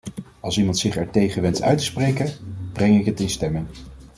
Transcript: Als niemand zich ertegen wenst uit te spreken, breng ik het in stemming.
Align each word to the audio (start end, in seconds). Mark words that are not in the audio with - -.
Als 0.39 0.55
niemand 0.55 0.77
zich 0.77 0.95
ertegen 0.95 1.41
wenst 1.41 1.61
uit 1.61 1.77
te 1.77 1.83
spreken, 1.83 2.31
breng 2.73 2.99
ik 2.99 3.05
het 3.05 3.19
in 3.19 3.29
stemming. 3.29 3.67